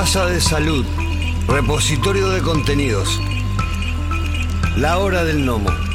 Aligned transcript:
Casa 0.00 0.26
de 0.26 0.40
Salud, 0.40 0.86
repositorio 1.48 2.28
de 2.28 2.40
contenidos. 2.40 3.20
La 4.76 4.98
hora 4.98 5.24
del 5.24 5.44
gnomo. 5.44 5.87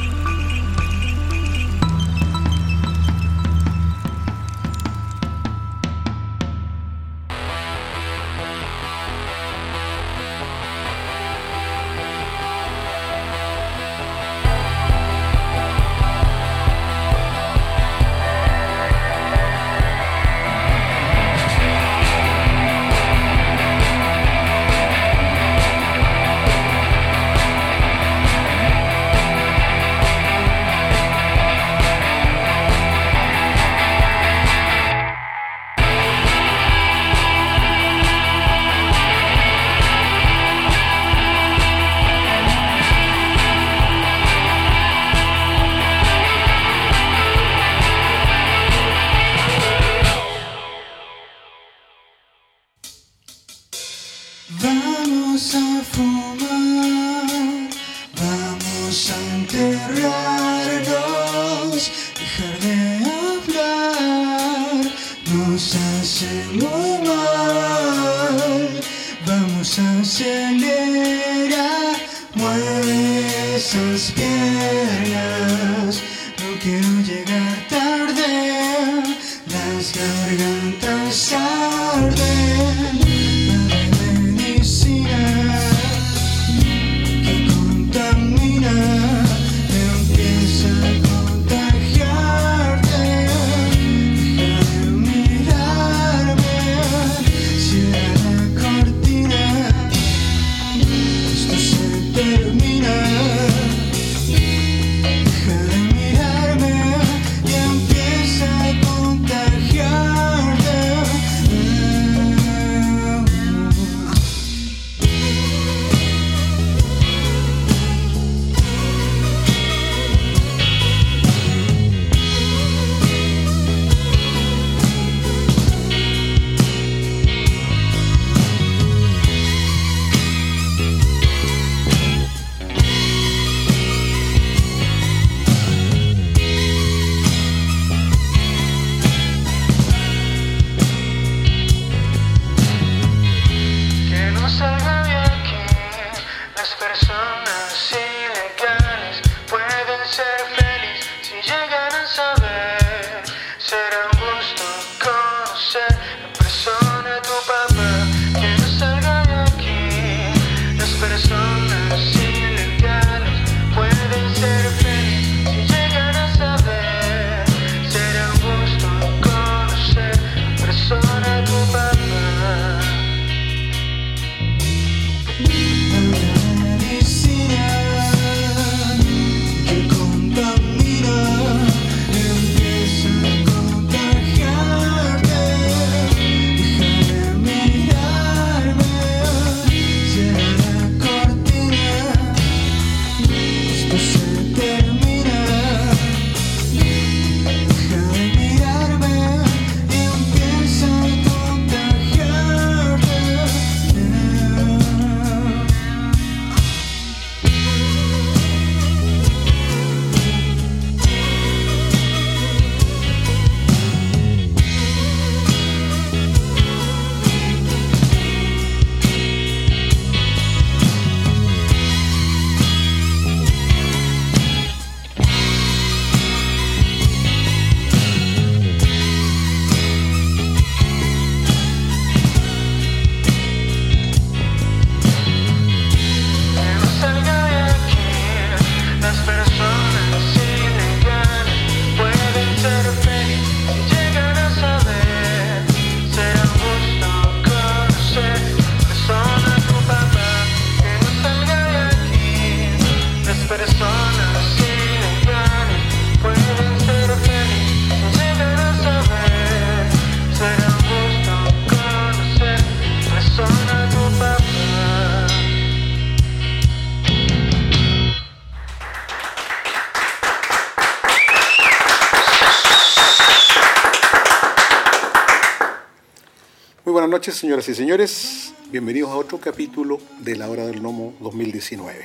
Señoras 277.44 277.68
y 277.68 277.74
señores. 277.74 278.54
Bienvenidos 278.70 279.10
a 279.10 279.16
otro 279.16 279.38
capítulo 279.38 279.98
de 280.20 280.34
La 280.34 280.48
Hora 280.48 280.64
del 280.64 280.82
Nomo 280.82 281.12
2019. 281.20 282.02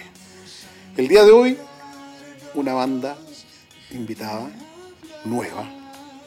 El 0.97 1.07
día 1.07 1.23
de 1.23 1.31
hoy, 1.31 1.57
una 2.55 2.73
banda 2.73 3.17
invitada, 3.91 4.51
nueva, 5.23 5.63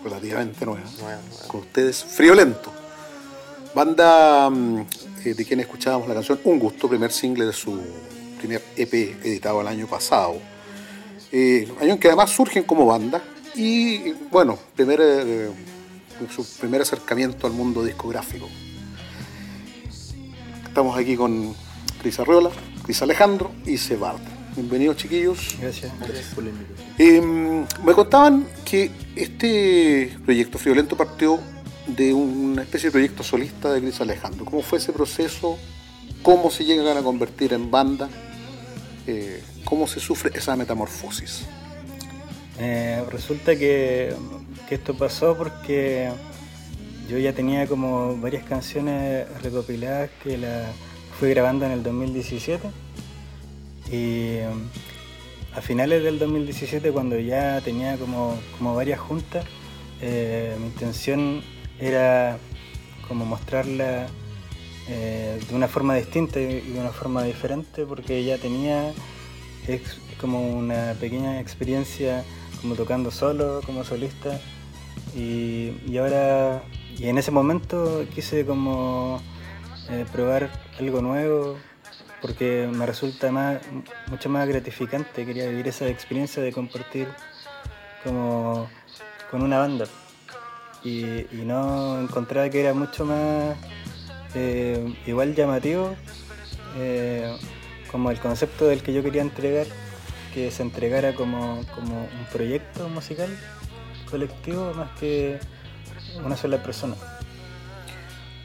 relativamente 0.03 0.65
nueva, 0.65 0.87
con 1.47 1.61
ustedes, 1.61 2.03
Friolento. 2.03 2.73
Banda 3.75 4.49
mm, 4.49 4.87
eh, 5.27 5.35
de 5.35 5.45
quien 5.45 5.61
escuchábamos 5.61 6.09
la 6.09 6.15
canción 6.15 6.41
Un 6.45 6.59
Gusto, 6.59 6.89
primer 6.89 7.13
single 7.13 7.45
de 7.45 7.53
su 7.53 7.79
primer 8.39 8.63
EP 8.79 8.95
editado 8.95 9.61
el 9.61 9.67
año 9.67 9.87
pasado. 9.89 10.37
Eh, 11.31 11.71
año 11.83 11.93
en 11.93 11.99
que 11.99 12.09
además 12.09 12.31
surgen 12.31 12.63
como 12.63 12.87
banda 12.87 13.23
y, 13.55 14.13
bueno, 14.31 14.59
primer, 14.75 15.01
eh, 15.03 15.51
su 16.35 16.47
primer 16.59 16.81
acercamiento 16.81 17.47
al 17.47 17.53
mundo 17.53 17.85
discográfico. 17.85 18.49
Estamos 20.73 20.97
aquí 20.97 21.17
con 21.17 21.55
Cris 22.01 22.19
Arreola, 22.19 22.49
Cris 22.83 23.03
Alejandro 23.03 23.53
y 23.67 23.77
Sebart. 23.77 24.23
Bienvenidos 24.57 24.97
chiquillos. 24.97 25.59
Gracias, 25.61 25.93
gracias 25.99 26.35
por 26.35 26.45
la 26.45 26.49
invitación. 26.49 26.95
Eh, 26.97 27.67
me 27.85 27.93
contaban 27.93 28.47
que 28.65 28.91
este 29.15 30.17
proyecto 30.25 30.57
Friolento 30.57 30.97
partió 30.97 31.39
de 31.87 32.15
una 32.15 32.63
especie 32.63 32.89
de 32.89 32.93
proyecto 32.93 33.23
solista 33.23 33.71
de 33.71 33.83
Cris 33.83 34.01
Alejandro. 34.01 34.47
¿Cómo 34.47 34.63
fue 34.63 34.79
ese 34.79 34.95
proceso? 34.95 35.59
¿Cómo 36.23 36.51
se 36.51 36.65
llegan 36.65 36.97
a 36.97 37.03
convertir 37.03 37.53
en 37.53 37.71
banda? 37.71 38.09
Eh, 39.07 39.43
¿Cómo 39.67 39.87
se 39.87 40.01
sufre 40.01 40.31
esa 40.35 40.57
metamorfosis? 40.57 41.43
Eh, 42.59 43.05
resulta 43.11 43.57
que, 43.57 44.17
que 44.71 44.77
esto 44.77 44.97
pasó 44.97 45.37
porque 45.37 46.11
yo 47.13 47.19
ya 47.19 47.33
tenía 47.35 47.67
como 47.67 48.17
varias 48.17 48.45
canciones 48.45 49.27
recopiladas 49.43 50.09
que 50.23 50.39
las 50.39 50.71
fui 51.19 51.29
grabando 51.31 51.67
en 51.67 51.73
el 51.73 51.83
2017 51.83 52.69
y 53.91 54.39
um, 54.51 54.63
a 55.55 55.61
finales 55.61 56.03
del 56.03 56.19
2017 56.19 56.91
cuando 56.91 57.19
ya 57.19 57.61
tenía 57.61 57.99
como, 57.99 58.39
como 58.57 58.75
varias 58.75 58.99
juntas 58.99 59.45
eh, 60.01 60.57
mi 60.59 60.67
intención 60.67 61.43
era 61.79 62.39
como 63.07 63.27
mostrarla 63.27 64.07
eh, 64.89 65.39
de 65.49 65.55
una 65.55 65.69
forma 65.69 65.95
distinta 65.95 66.41
y 66.41 66.61
de 66.61 66.81
una 66.81 66.91
forma 66.91 67.23
diferente 67.25 67.85
porque 67.85 68.25
ya 68.25 68.39
tenía 68.39 68.93
ex- 69.69 70.01
como 70.21 70.51
una 70.57 70.95
pequeña 70.99 71.41
experiencia 71.41 72.25
como 72.63 72.75
tocando 72.75 73.11
solo, 73.11 73.61
como 73.67 73.85
solista. 73.85 74.41
Y, 75.17 75.73
y 75.87 75.99
ahora 75.99 76.63
y 76.99 77.09
en 77.09 77.19
ese 77.19 77.31
momento 77.31 78.05
quise 78.15 78.45
como 78.45 79.21
eh, 79.91 80.05
probar 80.13 80.51
algo 80.79 81.03
nuevo 81.03 81.57
porque 82.21 82.69
me 82.73 82.87
resulta 82.87 83.33
más, 83.33 83.61
mucho 84.09 84.29
más 84.29 84.47
gratificante, 84.47 85.27
quería 85.27 85.49
vivir 85.49 85.67
esa 85.69 85.89
experiencia 85.89 86.41
de 86.43 86.53
compartir 86.53 87.09
como 88.05 88.69
con 89.31 89.43
una 89.43 89.59
banda. 89.59 89.87
Y, 90.85 91.27
no 91.45 92.01
encontraba 92.01 92.49
que 92.49 92.61
era 92.61 92.75
mucho 92.75 93.05
más 93.05 93.57
eh, 94.35 94.95
igual 95.07 95.35
llamativo 95.35 95.95
eh, 96.79 97.37
como 97.91 98.11
el 98.11 98.19
concepto 98.21 98.67
del 98.67 98.83
que 98.83 98.93
yo 98.93 99.03
quería 99.03 99.23
entregar, 99.23 99.67
que 100.33 100.51
se 100.51 100.63
entregara 100.63 101.15
como, 101.15 101.65
como 101.75 102.03
un 102.05 102.27
proyecto 102.33 102.89
musical 102.89 103.29
colectivo 104.11 104.73
más 104.75 104.91
que 104.99 105.39
una 106.25 106.37
sola 106.37 106.63
persona. 106.63 106.95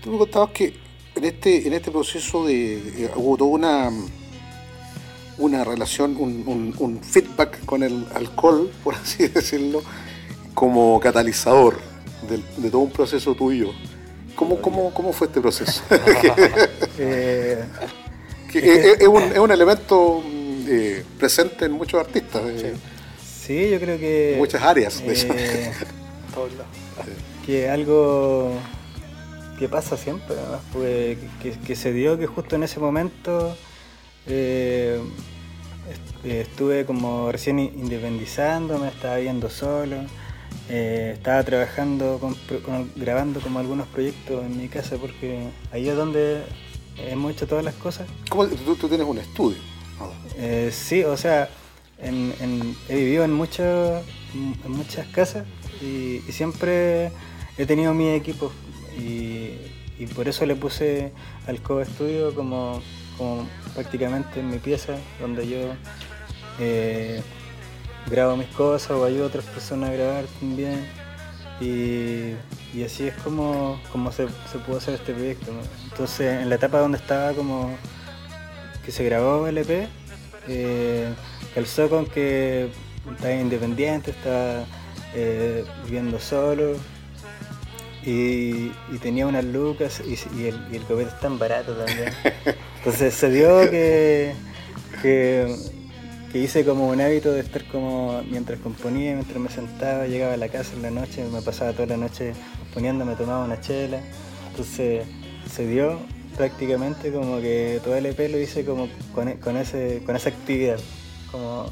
Tú 0.04 0.12
me 0.12 0.18
contabas 0.20 0.52
que 0.52 0.74
en 1.16 1.24
este, 1.24 1.68
en 1.68 1.74
este 1.74 1.92
proceso 1.92 2.46
de, 2.46 3.10
hubo 3.16 3.36
toda 3.38 3.50
una, 3.50 3.90
una 5.38 5.64
relación, 5.64 6.16
un, 6.18 6.44
un- 6.48 6.76
un 6.78 7.02
feedback 7.02 7.66
con 7.66 7.84
el 7.84 8.06
alcohol, 8.16 8.72
por 8.84 8.96
así 8.96 9.28
decirlo, 9.28 9.82
como 10.54 11.00
catalizador 11.00 11.80
de, 12.58 12.70
todo 12.70 12.82
un 12.82 12.92
proceso 12.92 13.36
tuyo. 13.36 13.72
¿Cómo, 14.36 14.62
cómo, 14.62 14.94
cómo 14.94 15.14
fue 15.14 15.28
este 15.28 15.42
proceso? 15.42 15.82
Eh, 17.00 17.64
Que 18.52 18.60
es, 18.94 19.02
es 19.02 19.08
un, 19.08 19.22
es 19.24 19.38
un 19.38 19.52
elemento 19.52 20.22
mm, 20.26 20.66
eh, 20.68 21.04
presente 21.20 21.66
en 21.66 21.74
muchos 21.74 22.00
artistas, 22.00 22.42
eh, 22.48 22.74
sí, 23.46 23.70
yo 23.70 23.80
creo 23.80 24.00
que... 24.00 24.34
en 24.34 24.40
muchas 24.40 24.64
áreas. 24.64 25.00
de 25.06 25.12
hecho. 25.14 25.28
eh, 25.36 25.72
que 27.48 27.70
algo 27.70 28.52
que 29.58 29.68
pasa 29.70 29.96
siempre, 29.98 30.36
porque 30.74 31.18
que, 31.42 31.52
que 31.54 31.76
se 31.76 31.92
dio 31.94 32.20
que 32.20 32.28
justo 32.28 32.56
en 32.58 32.64
ese 32.64 32.80
momento 32.80 33.56
eh, 34.28 35.00
eh, 36.26 36.42
estuve 36.42 36.86
como 36.86 37.32
recién 37.32 37.58
independizándome, 37.60 38.90
estaba 38.90 39.16
viendo 39.18 39.50
solo, 39.50 39.96
eh, 40.70 41.14
estaba 41.16 41.42
trabajando, 41.44 42.18
con 42.20 42.36
pro- 42.36 42.62
con- 42.62 42.92
grabando 42.98 43.40
como 43.40 43.60
algunos 43.60 43.88
proyectos 43.88 44.46
en 44.46 44.58
mi 44.58 44.68
casa, 44.68 44.98
porque 44.98 45.48
ahí 45.72 45.88
es 45.88 45.96
donde 45.96 46.44
hemos 46.98 47.32
hecho 47.32 47.48
todas 47.48 47.64
las 47.64 47.76
cosas. 47.76 48.08
¿Cómo- 48.30 48.46
tú, 48.48 48.76
tú 48.76 48.90
tienes 48.90 49.08
un 49.08 49.20
estudio. 49.20 49.58
¿no? 50.00 50.12
Eh, 50.36 50.70
sí, 50.74 51.04
o 51.06 51.16
sea, 51.16 51.48
en- 52.00 52.34
en- 52.42 52.76
he 52.90 52.96
vivido 52.98 53.24
en, 53.24 53.32
muchos- 53.34 54.04
en 54.36 54.72
muchas 54.72 55.08
casas 55.08 55.46
y, 55.82 56.22
y 56.28 56.32
siempre 56.32 57.12
he 57.58 57.66
tenido 57.66 57.94
mi 57.94 58.10
equipo 58.10 58.52
y, 58.98 60.06
por 60.16 60.28
eso 60.28 60.46
le 60.46 60.56
puse 60.56 61.12
al 61.48 61.62
Co 61.62 61.84
Studio 61.84 62.34
como, 62.36 62.82
prácticamente 63.74 64.40
en 64.40 64.50
mi 64.50 64.60
pieza 64.60 64.96
donde 65.20 65.48
yo 65.48 65.58
eh, 66.60 67.22
grabo 68.10 68.38
mis 68.38 68.48
cosas 68.48 68.92
o 68.92 69.04
ayudo 69.04 69.24
a 69.24 69.28
otras 69.28 69.46
personas 69.46 69.90
a 69.90 69.94
grabar 69.94 70.26
también 70.40 70.88
y, 71.60 72.34
así 72.84 73.08
es 73.08 73.16
como, 73.16 73.80
se, 74.12 74.28
pudo 74.60 74.78
hacer 74.78 74.94
este 74.94 75.14
proyecto. 75.14 75.52
Entonces 75.90 76.42
en 76.42 76.50
la 76.50 76.56
etapa 76.56 76.80
donde 76.80 77.00
estaba 77.00 77.34
como 77.34 77.76
que 78.86 78.92
se 78.92 79.04
grabó 79.04 79.48
el 79.48 79.58
EP, 79.58 79.88
eh, 80.48 81.10
calzó 81.56 81.90
con 81.90 82.06
que 82.06 82.70
estaba 83.12 83.34
independiente, 83.34 84.12
estaba 84.12 84.66
eh, 85.16 85.66
viviendo 85.86 86.20
solo 86.20 86.78
y, 88.08 88.72
y 88.92 88.98
tenía 89.02 89.28
unas 89.28 89.44
lucas 89.44 90.02
y, 90.06 90.14
y 90.40 90.46
el, 90.48 90.60
y 90.72 90.78
el 90.78 90.84
copete 90.84 91.10
es 91.10 91.20
tan 91.20 91.38
barato 91.40 91.74
también. 91.74 92.14
Entonces 92.80 93.14
se 93.14 93.30
dio 93.30 93.70
que, 93.70 94.34
que, 95.02 95.56
que 96.32 96.40
hice 96.40 96.64
como 96.64 96.88
un 96.90 97.02
hábito 97.02 97.34
de 97.34 97.42
estar 97.42 97.66
como 97.68 98.24
mientras 98.30 98.60
componía, 98.60 99.14
mientras 99.14 99.38
me 99.40 99.50
sentaba, 99.50 100.08
llegaba 100.08 100.34
a 100.34 100.38
la 100.38 100.50
casa 100.50 100.74
en 100.76 100.84
la 100.84 100.92
noche, 100.92 101.26
me 101.34 101.42
pasaba 101.42 101.74
toda 101.74 101.88
la 101.88 101.98
noche 101.98 102.34
poniendo, 102.74 103.06
me 103.06 103.16
tomaba 103.16 103.44
una 103.44 103.60
chela. 103.60 104.00
Entonces 104.52 105.06
se 105.54 105.68
dio 105.68 106.00
prácticamente 106.38 107.12
como 107.12 107.42
que 107.42 107.82
todo 107.84 107.96
el 107.98 108.06
EP 108.06 108.30
lo 108.30 108.40
hice 108.40 108.64
como 108.64 108.88
con, 109.14 109.34
con 109.38 109.58
ese, 109.58 110.02
con 110.06 110.16
esa 110.16 110.30
actividad, 110.30 110.80
como, 111.32 111.66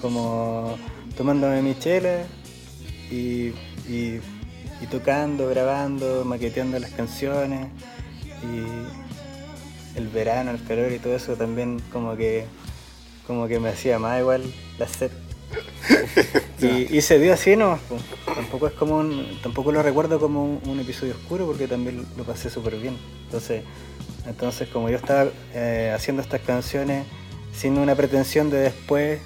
como 0.00 0.76
tomándome 1.16 1.62
mi 1.62 1.76
chela 1.78 2.24
y, 3.10 3.52
y- 3.88 4.20
y 4.84 4.86
tocando, 4.86 5.48
grabando, 5.48 6.26
maqueteando 6.26 6.78
las 6.78 6.90
canciones 6.90 7.68
y 8.42 9.98
el 9.98 10.08
verano, 10.08 10.50
el 10.50 10.62
calor 10.62 10.92
y 10.92 10.98
todo 10.98 11.16
eso 11.16 11.36
también 11.36 11.80
como 11.90 12.16
que 12.16 12.44
como 13.26 13.48
que 13.48 13.58
me 13.58 13.70
hacía 13.70 13.98
más 13.98 14.20
igual 14.20 14.42
la 14.78 14.86
sed. 14.86 15.10
y, 16.60 16.94
y 16.94 17.00
se 17.00 17.18
dio 17.18 17.32
así 17.32 17.56
nomás, 17.56 17.80
po. 17.80 17.96
tampoco 18.34 18.66
es 18.66 18.74
como 18.74 18.98
un, 18.98 19.38
tampoco 19.42 19.72
lo 19.72 19.82
recuerdo 19.82 20.20
como 20.20 20.44
un, 20.44 20.60
un 20.68 20.80
episodio 20.80 21.14
oscuro 21.14 21.46
porque 21.46 21.66
también 21.66 22.04
lo 22.18 22.24
pasé 22.24 22.50
súper 22.50 22.76
bien. 22.76 22.98
Entonces, 23.24 23.62
entonces 24.26 24.68
como 24.68 24.90
yo 24.90 24.96
estaba 24.96 25.30
eh, 25.54 25.92
haciendo 25.94 26.20
estas 26.20 26.42
canciones 26.42 27.06
sin 27.54 27.78
una 27.78 27.94
pretensión 27.94 28.50
de 28.50 28.58
después 28.58 29.20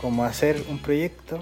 como 0.00 0.24
hacer 0.24 0.60
un 0.68 0.80
proyecto, 0.80 1.38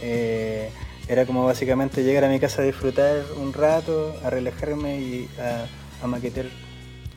eh, 0.00 0.70
era 1.08 1.24
como 1.26 1.44
básicamente 1.44 2.02
llegar 2.04 2.24
a 2.24 2.28
mi 2.28 2.38
casa 2.38 2.62
a 2.62 2.64
disfrutar 2.64 3.24
un 3.36 3.52
rato, 3.52 4.14
a 4.24 4.30
relajarme 4.30 5.00
y 5.00 5.28
a, 5.40 5.66
a 6.04 6.06
maquetear 6.06 6.46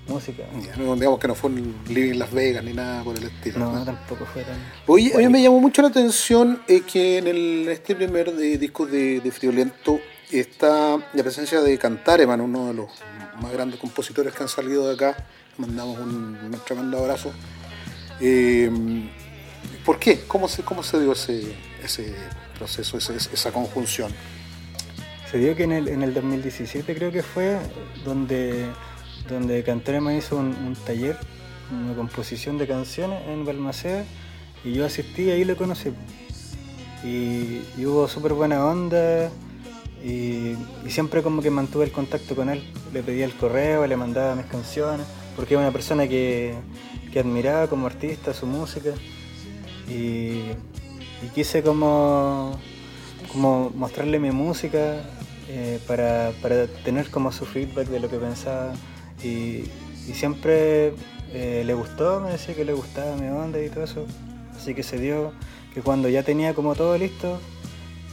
música. 0.08 0.44
No, 0.78 0.96
digamos 0.96 1.20
que 1.20 1.28
no 1.28 1.36
fue 1.36 1.50
un 1.52 1.76
living 1.88 2.18
Las 2.18 2.32
Vegas 2.32 2.64
ni 2.64 2.74
nada 2.74 3.04
por 3.04 3.18
el 3.18 3.26
estilo. 3.26 3.60
No, 3.60 3.74
¿no? 3.74 3.86
tampoco 3.86 4.26
fue 4.26 4.44
tan... 4.44 4.58
Oye, 4.88 5.14
a 5.14 5.18
mí 5.18 5.28
me 5.30 5.42
llamó 5.42 5.60
mucho 5.60 5.82
la 5.82 5.90
atención 5.90 6.62
eh, 6.68 6.82
que 6.82 7.18
en 7.20 7.28
el, 7.28 7.68
este 7.70 7.96
primer 7.96 8.34
de- 8.34 8.58
disco 8.58 8.86
de, 8.86 9.20
de 9.20 9.32
Friolento 9.32 10.00
está 10.32 10.98
la 11.14 11.24
presencia 11.24 11.62
de 11.62 11.78
Cantareman, 11.78 12.42
uno 12.42 12.68
de 12.68 12.74
los 12.74 12.90
más 13.42 13.52
grandes 13.52 13.80
compositores 13.80 14.34
que 14.34 14.44
han 14.44 14.50
salido 14.50 14.88
de 14.88 14.94
acá. 14.96 15.26
Mandamos 15.58 16.00
un, 16.00 16.38
un 16.42 16.52
tremendo 16.66 16.98
abrazo. 16.98 17.32
Eh, 18.20 18.70
¿Por 19.86 20.00
qué? 20.00 20.22
¿Cómo 20.28 20.48
se, 20.48 20.64
cómo 20.64 20.82
se 20.84 21.00
dio 21.00 21.12
ese, 21.12 21.54
ese 21.84 22.14
proceso, 22.62 22.98
esa 22.98 23.52
conjunción? 23.52 24.12
se 25.32 25.38
dio 25.38 25.56
que 25.56 25.64
en 25.64 25.72
el, 25.72 25.88
en 25.88 26.04
el 26.04 26.14
2017 26.14 26.94
creo 26.94 27.10
que 27.10 27.24
fue 27.24 27.58
donde, 28.04 28.66
donde 29.30 29.64
hizo 30.18 30.36
un, 30.36 30.76
taller, 30.86 31.18
una 31.72 31.96
composición 31.96 32.58
de 32.58 32.68
canciones 32.68 33.26
en 33.30 33.46
Balmaceda 33.46 34.04
y 34.66 34.74
yo 34.74 34.86
asistí 34.86 35.32
ahí 35.32 35.46
lo 35.46 35.56
conocí. 35.56 35.94
Y, 37.04 37.62
y 37.78 37.86
hubo 37.86 38.10
súper 38.10 38.34
buena 38.34 38.66
onda 38.66 39.32
y, 40.04 40.58
y 40.86 40.90
siempre 40.90 41.24
como 41.24 41.42
que 41.42 41.50
mantuve 41.50 41.86
el 41.86 41.92
contacto 41.94 42.36
con 42.36 42.50
él. 42.50 42.62
Le 42.94 43.02
pedía 43.02 43.24
el 43.24 43.34
correo, 43.34 43.88
le 43.88 43.96
mandaba 43.96 44.36
mis 44.36 44.48
canciones, 44.48 45.08
porque 45.38 45.54
era 45.54 45.64
una 45.64 45.72
persona 45.72 46.10
que, 46.10 46.56
que 47.14 47.20
admiraba 47.22 47.68
como 47.68 47.88
artista 47.88 48.34
su 48.34 48.46
música 48.46 48.92
y, 49.88 50.42
y 51.24 51.28
quise 51.30 51.62
como, 51.62 52.60
como 53.32 53.72
mostrarle 53.72 54.20
mi 54.20 54.32
música 54.32 55.04
eh, 55.48 55.80
para, 55.88 56.32
para 56.42 56.68
tener 56.68 57.10
como 57.10 57.32
su 57.32 57.46
feedback 57.46 57.88
de 57.88 58.00
lo 58.00 58.10
que 58.10 58.18
pensaba 58.18 58.74
y, 59.24 59.66
siempre 60.14 60.94
eh, 61.32 61.64
le 61.66 61.74
gustó, 61.74 62.20
me 62.20 62.32
decía 62.32 62.54
que 62.54 62.66
le 62.66 62.74
gustaba 62.74 63.16
mi 63.16 63.28
onda 63.28 63.64
y 63.64 63.70
todo 63.70 63.84
eso, 63.86 64.06
así 64.54 64.74
que 64.74 64.84
se 64.84 64.98
dio 64.98 65.32
que 65.74 65.82
cuando 65.82 66.10
ya 66.10 66.24
tenía 66.24 66.54
como 66.54 66.76
todo 66.76 66.98
listo, 66.98 67.40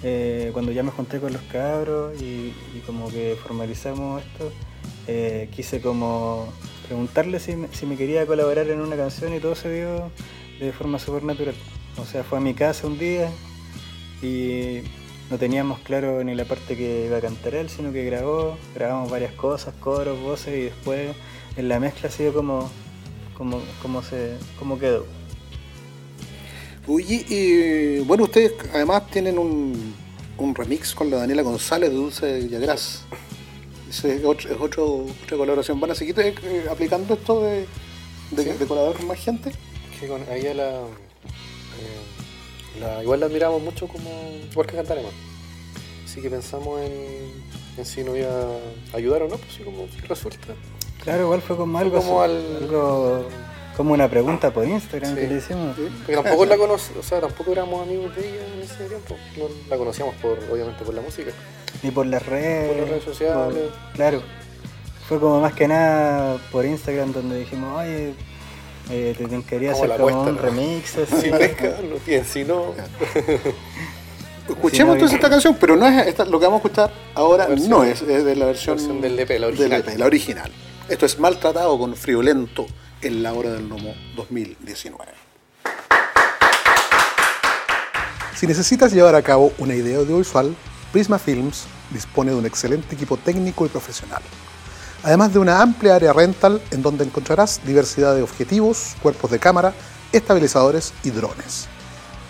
eh, 0.04 0.50
cuando 0.52 0.70
ya 0.70 0.84
me 0.84 0.92
junté 0.92 1.18
con 1.18 1.32
los 1.32 1.42
cabros 1.42 2.20
y, 2.22 2.52
como 2.86 3.08
que 3.08 3.36
formalizamos 3.42 4.22
esto, 4.22 4.52
quise 5.50 5.80
como 5.80 6.52
preguntarle 6.86 7.40
si 7.40 7.56
me, 7.56 7.68
si 7.72 7.86
me 7.86 7.96
quería 7.96 8.26
colaborar 8.26 8.68
en 8.68 8.80
una 8.80 8.94
canción 8.94 9.34
y 9.34 9.40
todo 9.40 9.56
se 9.56 9.72
dio 9.72 10.10
de 10.60 10.72
forma 10.72 10.98
súper 10.98 11.24
natural. 11.24 11.54
O 11.96 12.04
sea, 12.04 12.22
fue 12.24 12.38
a 12.38 12.40
mi 12.40 12.54
casa 12.54 12.86
un 12.86 12.98
día 12.98 13.30
y 14.22 14.80
no 15.30 15.38
teníamos 15.38 15.78
claro 15.80 16.22
ni 16.24 16.34
la 16.34 16.44
parte 16.44 16.76
que 16.76 17.06
iba 17.06 17.18
a 17.18 17.20
cantar 17.20 17.54
él, 17.54 17.68
sino 17.68 17.92
que 17.92 18.04
grabó, 18.04 18.56
grabamos 18.74 19.10
varias 19.10 19.32
cosas, 19.32 19.74
coros, 19.80 20.20
voces 20.20 20.56
y 20.56 20.62
después 20.62 21.14
en 21.56 21.68
la 21.68 21.80
mezcla 21.80 22.08
ha 22.08 22.12
sido 22.12 22.32
como, 22.32 22.70
como, 23.36 23.60
como, 23.82 24.02
se, 24.02 24.36
como 24.58 24.78
quedó. 24.78 25.06
Oye, 26.86 27.24
y 27.28 27.98
bueno, 28.00 28.24
ustedes 28.24 28.52
además 28.72 29.10
tienen 29.10 29.38
un, 29.38 29.94
un 30.38 30.54
remix 30.54 30.94
con 30.94 31.10
la 31.10 31.18
Daniela 31.18 31.42
González 31.42 31.90
de 31.90 31.96
Dulce. 31.96 32.38
Ese 33.90 34.16
es, 34.16 34.24
otro, 34.24 34.50
es 34.50 34.60
otro- 34.60 35.06
otra 35.24 35.36
colaboración. 35.36 35.78
¿Van 35.80 35.90
a 35.90 35.94
seguir 35.94 36.18
eh, 36.20 36.34
eh, 36.42 36.64
aplicando 36.70 37.14
esto 37.14 37.42
de, 37.42 37.66
de, 38.30 38.42
Sí. 38.44 38.50
de 38.58 38.66
colaborar 38.66 38.96
con 38.96 39.06
más 39.06 39.18
gente? 39.18 39.50
Que 40.00 40.06
con, 40.08 40.22
a 40.22 40.36
ella 40.36 40.54
la, 40.54 40.70
eh, 40.70 40.84
la- 42.78 43.02
Igual 43.02 43.20
la 43.20 43.26
admiramos 43.26 43.62
mucho 43.62 43.86
como. 43.88 44.08
igual 44.50 44.66
que 44.66 44.76
Cantarema. 44.76 45.08
Así 46.04 46.20
que 46.22 46.30
pensamos 46.30 46.80
en, 46.80 46.92
en 47.76 47.84
si 47.84 48.02
nos 48.02 48.16
iba 48.16 48.28
a 48.92 48.96
ayudar 48.96 49.22
o 49.22 49.28
no, 49.28 49.36
pues 49.36 49.52
sí, 49.52 49.62
como 49.62 49.86
si 49.88 50.00
resulta. 50.06 50.38
Claro, 51.04 51.22
igual 51.24 51.42
fue 51.42 51.56
como 51.56 51.78
algo, 51.78 51.98
como 51.98 52.22
así, 52.22 52.32
al- 52.34 52.56
algo 52.64 53.24
como 53.76 53.92
una 53.94 54.08
pregunta 54.10 54.50
por 54.52 54.66
Instagram 54.66 55.14
Sí. 55.14 55.20
que 55.20 55.28
le 55.28 55.36
hicimos. 55.36 55.76
Porque 55.76 56.14
tampoco 56.20 56.44
la 56.46 56.56
conoce, 56.56 56.92
o 56.98 57.02
sea, 57.02 57.20
tampoco 57.20 57.52
éramos 57.52 57.82
amigos 57.86 58.14
de 58.16 58.28
ella 58.28 58.40
en 58.56 58.62
ese 58.62 58.84
tiempo. 58.88 59.16
No 59.36 59.44
la 59.70 59.76
conocíamos 59.76 60.14
por, 60.16 60.38
obviamente 60.50 60.84
por 60.84 60.94
la 60.94 61.00
música. 61.02 61.30
Ni 61.82 61.90
por 61.92 62.06
las 62.06 62.24
redes. 62.26 62.68
Por 62.68 62.76
las 62.80 62.88
redes 62.88 63.04
sociales. 63.04 63.54
por- 63.54 63.92
claro. 63.94 64.22
Fue 65.08 65.20
como 65.20 65.40
más 65.40 65.52
que 65.54 65.68
nada 65.68 66.38
por 66.50 66.66
Instagram 66.66 67.12
donde 67.12 67.38
dijimos, 67.38 67.78
oye, 67.78 68.14
eh, 68.90 69.14
te 69.16 69.26
te 69.26 69.42
quería 69.42 69.72
Como 69.72 69.84
hacer 69.84 69.96
como 70.00 70.24
cuesta, 70.24 70.30
un 70.30 70.36
¿no? 70.36 70.42
remix. 70.42 70.96
así. 70.98 71.20
Si 71.22 71.30
pesca, 71.30 71.76
no 71.88 71.96
tiene, 71.96 72.24
si 72.24 72.44
no. 72.44 72.74
Escuchemos 74.48 74.94
entonces 74.94 75.16
esta 75.16 75.28
canción, 75.28 75.56
pero 75.60 75.76
no 75.76 75.86
es 75.86 76.06
esta- 76.06 76.24
lo 76.24 76.40
que 76.40 76.46
vamos 76.46 76.62
a 76.62 76.66
escuchar 76.66 76.90
ahora, 77.14 77.46
versión- 77.48 77.68
no 77.68 77.84
es, 77.84 78.00
es 78.00 78.24
de 78.24 78.34
la 78.34 78.46
versión, 78.46 78.76
versión 78.76 79.00
del 79.02 79.18
EP, 79.18 79.28
la 79.38 79.46
del 79.48 79.54
original. 79.54 79.80
EP, 79.86 79.98
la 79.98 80.06
original. 80.06 80.52
Esto 80.88 81.04
es 81.04 81.18
Maltratado 81.18 81.78
con 81.78 81.94
Friolento 81.94 82.66
en 83.02 83.22
la 83.22 83.34
hora 83.34 83.50
del 83.52 83.68
Nomo 83.68 83.94
2019. 84.16 85.12
Si 88.34 88.46
necesitas 88.46 88.92
llevar 88.92 89.14
a 89.16 89.22
cabo 89.22 89.52
una 89.58 89.74
idea 89.74 89.98
audiovisual, 89.98 90.54
Prisma 90.92 91.18
Films 91.18 91.66
dispone 91.90 92.30
de 92.30 92.36
un 92.38 92.46
excelente 92.46 92.94
equipo 92.94 93.16
técnico 93.16 93.66
y 93.66 93.68
profesional. 93.68 94.22
Además 95.02 95.32
de 95.32 95.38
una 95.38 95.62
amplia 95.62 95.96
área 95.96 96.12
rental 96.12 96.60
en 96.70 96.82
donde 96.82 97.04
encontrarás 97.04 97.60
diversidad 97.64 98.14
de 98.14 98.20
objetivos, 98.22 98.96
cuerpos 99.02 99.30
de 99.30 99.38
cámara, 99.38 99.72
estabilizadores 100.12 100.92
y 101.04 101.10
drones. 101.10 101.68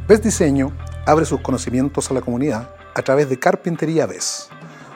Best 0.08 0.24
Diseño 0.24 0.72
abre 1.06 1.26
sus 1.26 1.42
conocimientos 1.42 2.10
a 2.10 2.14
la 2.14 2.22
comunidad 2.22 2.70
a 2.96 3.02
través 3.02 3.28
de 3.28 3.38
Carpintería 3.38 4.06
Bes, 4.06 4.48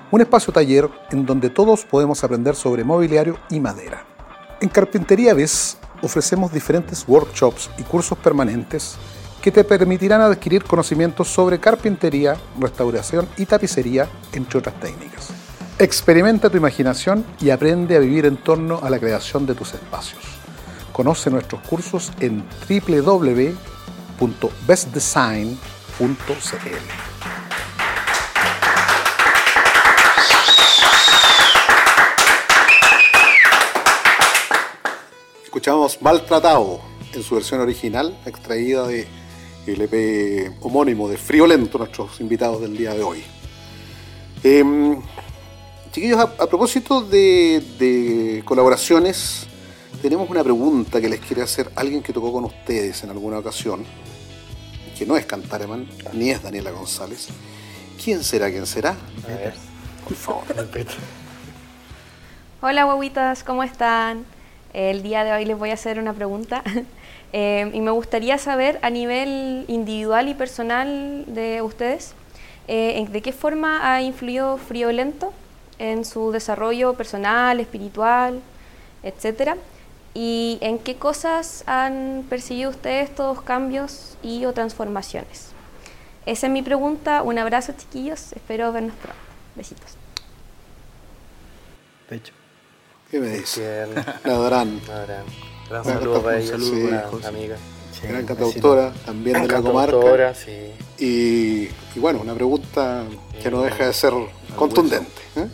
un 0.09 0.21
espacio 0.21 0.53
taller 0.53 0.87
en 1.11 1.25
donde 1.25 1.49
todos 1.49 1.83
podemos 1.83 2.23
aprender 2.23 2.55
sobre 2.55 2.85
mobiliario 2.85 3.37
y 3.49 3.59
madera. 3.59 4.05
En 4.61 4.69
Carpintería 4.69 5.33
Bes 5.33 5.77
ofrecemos 6.01 6.53
diferentes 6.53 7.03
workshops 7.05 7.69
y 7.77 7.83
cursos 7.83 8.17
permanentes 8.19 8.95
que 9.41 9.51
te 9.51 9.65
permitirán 9.65 10.21
adquirir 10.21 10.63
conocimientos 10.63 11.27
sobre 11.27 11.59
carpintería, 11.59 12.37
restauración 12.57 13.27
y 13.35 13.45
tapicería, 13.45 14.07
entre 14.31 14.59
otras 14.59 14.79
técnicas. 14.79 15.31
Experimenta 15.77 16.49
tu 16.49 16.55
imaginación 16.55 17.25
y 17.41 17.49
aprende 17.49 17.97
a 17.97 17.99
vivir 17.99 18.25
en 18.27 18.37
torno 18.37 18.79
a 18.81 18.89
la 18.89 18.97
creación 18.97 19.45
de 19.45 19.55
tus 19.55 19.73
espacios. 19.73 20.23
Conoce 20.93 21.29
nuestros 21.29 21.59
cursos 21.67 22.13
en 22.21 22.45
www.bestdesign.cl. 24.21 25.57
Escuchamos 35.43 36.01
Maltratado 36.01 36.81
en 37.13 37.23
su 37.23 37.35
versión 37.35 37.61
original, 37.61 38.17
extraída 38.25 38.87
de 38.87 39.07
el 39.67 39.81
EP 39.81 40.55
homónimo 40.61 41.07
de 41.09 41.17
Friolento, 41.17 41.77
nuestros 41.77 42.19
invitados 42.21 42.61
del 42.61 42.77
día 42.77 42.93
de 42.93 43.03
hoy. 43.03 43.23
Em, 44.43 44.99
chiquillos, 45.91 46.19
a, 46.19 46.47
propósito 46.47 47.01
de, 47.01 47.63
de 47.77 48.43
colaboraciones, 48.45 49.45
tenemos 50.01 50.29
una 50.29 50.43
pregunta 50.43 50.99
que 50.99 51.09
les 51.09 51.19
quiere 51.19 51.43
hacer 51.43 51.71
alguien 51.75 52.01
que 52.01 52.13
tocó 52.13 52.31
con 52.31 52.45
ustedes 52.45 53.03
en 53.03 53.11
alguna 53.11 53.37
ocasión, 53.37 53.85
que 55.01 55.07
no 55.07 55.17
es 55.17 55.25
Cantareman, 55.25 55.87
ni 56.13 56.29
es 56.29 56.43
Daniela 56.43 56.69
González. 56.69 57.29
¿Quién 58.03 58.23
será? 58.23 58.51
¿Quién 58.51 58.67
será? 58.67 58.95
A 59.23 59.27
ver, 59.29 59.55
Por 60.03 60.13
favor. 60.13 60.43
Hola 62.61 62.83
guaguitas, 62.83 63.43
¿cómo 63.43 63.63
están? 63.63 64.25
El 64.73 65.01
día 65.01 65.23
de 65.23 65.33
hoy 65.33 65.45
les 65.45 65.57
voy 65.57 65.71
a 65.71 65.73
hacer 65.73 65.97
una 65.97 66.13
pregunta 66.13 66.63
Eh, 67.33 67.71
y 67.73 67.79
me 67.79 67.91
gustaría 67.91 68.37
saber 68.37 68.77
a 68.81 68.89
nivel 68.89 69.63
individual 69.69 70.27
y 70.27 70.33
personal 70.33 71.23
de 71.27 71.61
ustedes, 71.61 72.13
eh, 72.67 73.07
¿de 73.09 73.21
qué 73.21 73.31
forma 73.31 73.93
ha 73.93 74.01
influido 74.01 74.57
Friolento 74.57 75.31
en 75.79 76.03
su 76.03 76.33
desarrollo 76.33 76.93
personal, 76.95 77.61
espiritual, 77.61 78.41
etcétera? 79.01 79.55
¿Y 80.13 80.57
en 80.61 80.79
qué 80.79 80.95
cosas 80.95 81.63
han 81.67 82.25
percibido 82.29 82.69
ustedes 82.69 83.09
estos 83.09 83.41
cambios 83.41 84.17
y 84.21 84.45
o 84.45 84.53
transformaciones? 84.53 85.47
Esa 86.25 86.47
es 86.47 86.53
mi 86.53 86.61
pregunta. 86.61 87.21
Un 87.21 87.39
abrazo 87.39 87.73
chiquillos, 87.77 88.33
espero 88.33 88.71
vernos 88.73 88.95
pronto. 88.95 89.17
Besitos. 89.55 89.91
Pecho. 92.09 92.33
¿Qué 93.09 93.19
me 93.19 93.29
dice? 93.29 93.85
Bien. 93.85 94.05
La 94.25 94.33
Dorán, 94.33 94.81
Ahora, 94.89 95.23
gran 95.69 95.83
Bueno, 95.83 95.99
saludo 95.99 96.21
para 96.21 96.35
un 96.37 96.41
ella, 96.41 96.51
saludo, 96.51 96.87
una 96.87 97.01
José. 97.01 97.27
amiga. 97.27 97.57
Sí, 97.93 98.07
gran 98.07 98.25
cantautora, 98.25 98.93
también 99.05 99.41
de 99.41 99.47
la 99.47 99.61
comarca. 99.61 99.91
Cantautora, 99.91 100.35
sí. 100.35 100.71
Y, 100.97 101.63
y 101.95 101.99
bueno, 101.99 102.19
una 102.21 102.33
pregunta 102.33 103.03
que 103.41 103.49
no 103.51 103.61
deja 103.63 103.87
de 103.87 103.93
ser 103.93 104.13
contundente. 104.55 105.21
¿eh? 105.35 105.47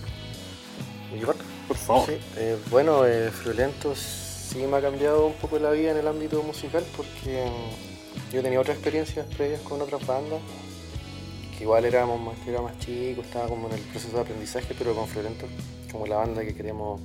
Por 1.67 1.77
favor. 1.77 2.05
Sí, 2.07 2.17
eh, 2.37 2.57
bueno, 2.69 3.05
eh, 3.05 3.31
sí 4.47 4.60
me 4.65 4.77
ha 4.77 4.81
cambiado 4.81 5.27
un 5.27 5.33
poco 5.33 5.60
la 5.60 5.71
vida 5.71 5.91
en 5.91 5.97
el 5.97 6.07
ámbito 6.07 6.41
musical 6.41 6.83
porque 6.95 7.45
mm, 7.45 8.33
yo 8.33 8.41
tenía 8.41 8.60
otras 8.62 8.77
experiencias 8.77 9.25
previas 9.36 9.62
con 9.62 9.81
otras 9.81 10.05
bandas, 10.05 10.39
que 11.57 11.63
igual 11.63 11.86
éramos 11.86 12.19
más, 12.19 12.47
era 12.47 12.62
más 12.62 12.77
chico, 12.79 13.21
estaba 13.21 13.47
como 13.47 13.67
en 13.67 13.73
el 13.73 13.81
proceso 13.81 14.15
de 14.15 14.21
aprendizaje, 14.21 14.73
pero 14.77 14.95
con 14.95 15.07
Friolento, 15.07 15.47
como 15.91 16.07
la 16.07 16.17
banda 16.17 16.43
que 16.43 16.55
queremos 16.55 17.01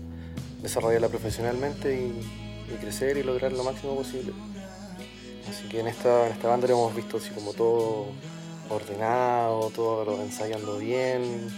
desarrollarla 0.61 1.09
profesionalmente 1.09 1.94
y, 1.94 2.42
crecer 2.81 3.18
y 3.18 3.22
lograr 3.22 3.52
lo 3.52 3.64
máximo 3.64 3.94
posible. 3.94 4.33
Así 5.46 5.68
que 5.68 5.81
en 5.81 5.88
esta, 5.88 6.26
en 6.26 6.33
esta 6.33 6.48
banda 6.48 6.66
lo 6.66 6.74
hemos 6.74 6.94
visto 6.94 7.18
así 7.18 7.28
como 7.31 7.52
todo 7.52 8.07
ordenado, 8.70 9.68
todo 9.70 10.22
ensayando 10.22 10.78
bien. 10.78 11.50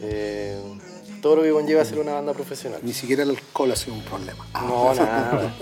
eh, 0.00 0.60
todo 1.22 1.36
lo 1.36 1.42
que 1.42 1.50
conlleva 1.52 1.84
ser 1.84 2.00
una 2.00 2.12
banda 2.12 2.34
profesional. 2.34 2.80
Ni 2.82 2.92
siquiera 2.92 3.22
el 3.22 3.30
alcohol 3.30 3.70
ha 3.72 3.76
sido 3.76 3.94
un 3.94 4.02
problema. 4.02 4.44
Ah, 4.52 4.64
No, 4.68 4.92
nada. 4.94 5.54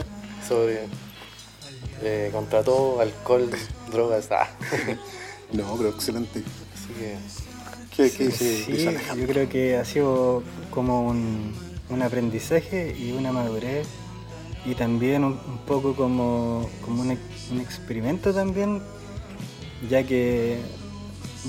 Eso 0.42 0.66
de, 0.66 0.86
eh, 2.02 2.30
contra 2.32 2.64
todo, 2.64 3.00
alcohol, 3.00 3.48
drogas, 3.92 4.28
ah. 4.32 4.48
No, 5.52 5.76
pero 5.76 5.90
excelente. 5.90 6.42
Así 6.74 6.92
que 6.98 7.16
¿Qué, 7.94 8.10
qué 8.10 8.26
dice 8.28 8.64
Sí, 8.64 9.20
yo 9.20 9.26
creo 9.26 9.48
que 9.48 9.76
ha 9.76 9.84
sido 9.84 10.42
como 10.70 11.06
un, 11.06 11.52
un 11.90 12.02
aprendizaje 12.02 12.96
y 12.98 13.12
una 13.12 13.30
madurez 13.30 13.86
y 14.64 14.74
también 14.74 15.24
un, 15.24 15.32
un 15.32 15.58
poco 15.66 15.94
como, 15.94 16.68
como 16.84 17.02
un, 17.02 17.18
un 17.52 17.60
experimento 17.60 18.32
también, 18.32 18.82
ya 19.90 20.04
que, 20.04 20.58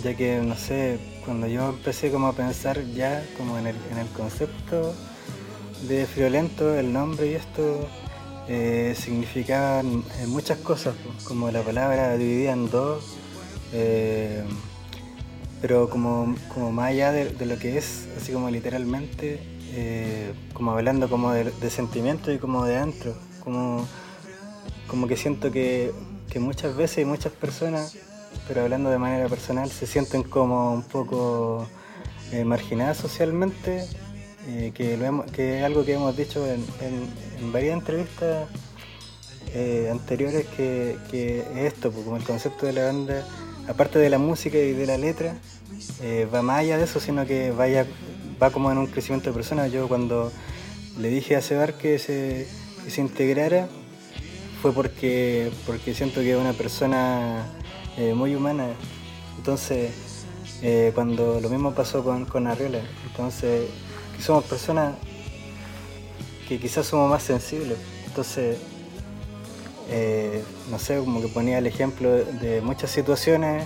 ya 0.03 0.15
que, 0.17 0.37
no 0.37 0.55
sé, 0.57 0.97
cuando 1.25 1.47
yo 1.47 1.69
empecé 1.69 2.11
como 2.11 2.27
a 2.27 2.33
pensar 2.33 2.83
ya 2.93 3.23
como 3.37 3.57
en 3.57 3.67
el, 3.67 3.75
en 3.91 3.97
el 3.97 4.07
concepto 4.09 4.93
de 5.87 6.05
Friolento, 6.05 6.75
el 6.75 6.93
nombre 6.93 7.31
y 7.31 7.33
esto 7.33 7.87
eh, 8.47 8.95
significaban 8.97 10.03
eh, 10.19 10.27
muchas 10.27 10.57
cosas, 10.59 10.95
como 11.23 11.51
la 11.51 11.61
palabra 11.61 12.17
dividida 12.17 12.53
en 12.53 12.69
dos, 12.69 13.17
eh, 13.73 14.43
pero 15.61 15.89
como, 15.89 16.35
como 16.53 16.71
más 16.71 16.89
allá 16.89 17.11
de, 17.11 17.45
lo 17.45 17.57
que 17.57 17.77
es, 17.77 18.07
así 18.17 18.33
como 18.33 18.49
literalmente, 18.49 19.39
eh, 19.73 20.33
como 20.53 20.71
hablando 20.71 21.09
como 21.09 21.31
de, 21.31 21.45
de 21.51 21.69
sentimiento 21.69 22.31
y 22.31 22.39
como 22.39 22.65
de 22.65 22.77
adentro, 22.77 23.15
como, 23.43 23.87
como 24.87 25.07
que 25.07 25.17
siento 25.17 25.51
que, 25.51 25.91
que 26.29 26.39
muchas 26.39 26.75
veces 26.75 26.99
y 26.99 27.05
muchas 27.05 27.31
personas, 27.31 27.95
pero 28.51 28.63
hablando 28.63 28.89
de 28.89 28.97
manera 28.97 29.29
personal, 29.29 29.71
se 29.71 29.87
sienten 29.87 30.23
como 30.23 30.73
un 30.73 30.83
poco 30.83 31.65
eh, 32.33 32.43
marginadas 32.43 32.97
socialmente, 32.97 33.85
eh, 34.45 34.73
que, 34.73 34.97
lo 34.97 35.05
hemos- 35.05 35.31
que 35.31 35.59
es 35.59 35.63
algo 35.63 35.85
que 35.85 35.93
hemos 35.93 36.17
dicho 36.17 36.45
en, 36.45 36.61
varias 37.53 37.79
entrevistas 37.79 38.49
eh, 39.53 39.87
anteriores, 39.89 40.45
que, 40.57 40.97
que 41.09 41.39
es 41.39 41.73
esto, 41.73 41.91
pues, 41.93 42.03
como 42.03 42.17
el 42.17 42.25
concepto 42.25 42.65
de 42.65 42.73
la 42.73 42.87
banda, 42.87 43.25
aparte 43.69 43.99
de 43.99 44.09
la 44.09 44.17
música 44.17 44.57
y 44.57 44.73
de 44.73 44.85
la 44.85 44.97
letra, 44.97 45.37
eh, 46.01 46.27
va 46.33 46.41
más 46.41 46.59
allá 46.59 46.77
de 46.77 46.83
eso, 46.83 46.99
sino 46.99 47.25
que 47.25 47.51
va 47.51 48.49
como 48.51 48.69
en 48.69 48.79
un 48.79 48.87
crecimiento 48.87 49.29
de 49.29 49.33
personas. 49.33 49.71
Yo 49.71 49.87
cuando 49.87 50.29
le 50.99 51.07
dije 51.07 51.37
a 51.37 51.41
Sebar 51.41 51.75
que 51.75 51.99
se, 51.99 52.49
integrara, 52.97 53.69
fue 54.61 54.73
porque, 54.73 55.53
porque 55.65 55.93
siento 55.93 56.19
que 56.19 56.35
una 56.35 56.51
persona 56.51 57.45
eh, 57.97 58.13
muy 58.13 58.35
humana. 58.35 58.67
Entonces, 59.37 59.91
eh, 60.61 60.91
cuando 60.93 61.39
lo 61.41 61.49
mismo 61.49 61.73
pasó 61.73 62.03
con, 62.03 62.25
con 62.25 62.47
Arriola, 62.47 62.81
entonces, 63.07 63.69
somos 64.19 64.43
personas 64.45 64.95
que 66.47 66.59
quizás 66.59 66.85
somos 66.85 67.09
más 67.09 67.23
sensibles. 67.23 67.77
Entonces, 68.05 68.57
eh, 69.89 70.43
no 70.69 70.79
sé, 70.79 70.97
como 70.99 71.21
que 71.21 71.27
ponía 71.27 71.57
el 71.57 71.67
ejemplo 71.67 72.09
de, 72.11 72.61
muchas 72.61 72.91
situaciones 72.91 73.65